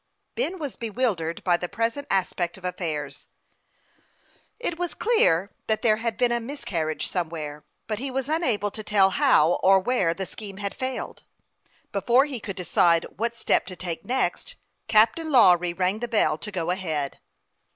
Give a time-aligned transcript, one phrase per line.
[0.33, 3.27] Ben was bewildered by the present aspect of af fairs.
[4.59, 8.81] It was clear that there had been a miscarriage somewhere; but he was unable to
[8.83, 11.25] tell how or where the scheme had failed.
[11.91, 14.55] Before he could decide what step to take next,
[14.87, 17.19] Captain Lawry rang the bell to go ahead.